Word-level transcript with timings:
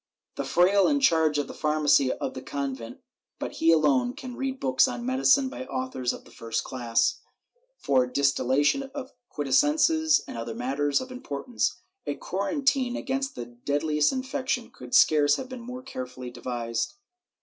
The 0.35 0.43
fraile 0.45 0.87
in 0.87 0.99
charge 0.99 1.37
of 1.37 1.45
the 1.47 1.53
pharmacy 1.53 2.11
of 2.11 2.33
the 2.33 2.41
convent, 2.41 3.01
but 3.37 3.51
he 3.57 3.71
alone, 3.71 4.13
can 4.15 4.35
read 4.35 4.59
books 4.59 4.87
on 4.87 5.05
medicine 5.05 5.47
by 5.47 5.67
authors 5.67 6.11
of 6.11 6.25
the 6.25 6.31
first 6.31 6.63
class, 6.63 7.19
for 7.77 8.07
distillation 8.07 8.89
of 8.95 9.11
quintessences 9.29 10.21
and 10.27 10.39
other 10.39 10.55
matters 10.55 11.01
of 11.01 11.11
importance.^ 11.11 11.83
A 12.11 12.15
quarantine 12.15 12.95
against 12.95 13.35
the 13.35 13.45
deadliest 13.45 14.11
infection 14.11 14.71
could 14.71 14.95
scarce 14.95 15.35
have 15.35 15.49
been 15.49 15.61
more 15.61 15.83
carefully 15.83 16.31
devised. 16.31 16.95